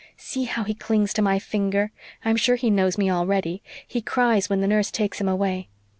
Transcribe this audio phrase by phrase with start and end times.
[0.17, 1.91] "See how he clings to my finger.
[2.25, 3.61] I'm sure he knows me already.
[3.87, 5.69] He cries when the nurse takes him away.